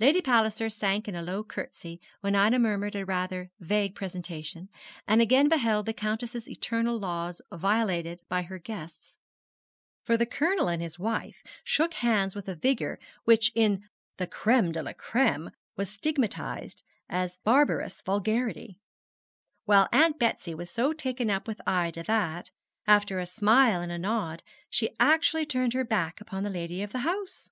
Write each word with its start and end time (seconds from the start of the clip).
Lady 0.00 0.20
Palliser 0.20 0.68
sank 0.68 1.08
in 1.08 1.14
a 1.14 1.22
low 1.22 1.42
curtsey 1.42 1.98
when 2.20 2.34
Ida 2.36 2.58
murmured 2.58 2.94
a 2.94 3.06
rather 3.06 3.50
vague 3.58 3.94
presentation, 3.94 4.68
and 5.08 5.22
again 5.22 5.48
beheld 5.48 5.86
the 5.86 5.94
Countess's 5.94 6.46
eternal 6.46 6.98
laws 6.98 7.40
violated 7.50 8.20
by 8.28 8.42
her 8.42 8.58
guests, 8.58 9.16
for 10.04 10.18
the 10.18 10.26
Colonel 10.26 10.68
and 10.68 10.82
his 10.82 10.98
wife 10.98 11.42
shook 11.64 11.94
hands 11.94 12.34
with 12.34 12.48
a 12.50 12.54
vigour 12.54 12.98
which 13.24 13.50
in 13.54 13.88
the 14.18 14.26
'Crême 14.26 14.74
de 14.74 14.82
la 14.82 14.92
Crême' 14.92 15.50
was 15.74 15.88
stigmatised 15.88 16.82
as 17.08 17.36
a 17.36 17.38
barbarous 17.42 18.02
vulgarity; 18.02 18.78
while 19.64 19.88
Aunt 19.90 20.18
Betsy 20.18 20.54
was 20.54 20.70
so 20.70 20.92
taken 20.92 21.30
up 21.30 21.48
with 21.48 21.62
Ida 21.66 22.02
that, 22.02 22.50
after 22.86 23.20
a 23.20 23.26
smile 23.26 23.80
and 23.80 23.90
a 23.90 23.96
nod, 23.96 24.42
she 24.68 24.90
actually 25.00 25.46
turned 25.46 25.72
her 25.72 25.82
back 25.82 26.20
upon 26.20 26.42
the 26.42 26.50
lady 26.50 26.82
of 26.82 26.92
the 26.92 26.98
house. 27.08 27.48